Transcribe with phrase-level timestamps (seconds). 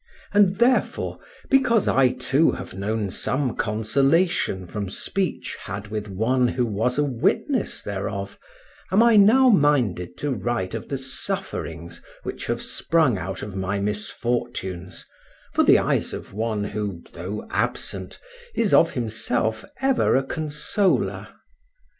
[0.33, 6.65] And therefore, because I too have known some consolation from speech had with one who
[6.65, 8.39] was a witness thereof,
[8.91, 13.79] am I now minded to write of the sufferings which have sprung out of my
[13.79, 15.05] misfortunes,
[15.53, 18.19] for the eyes of one who, though absent,
[18.55, 21.27] is of himself ever a consoler.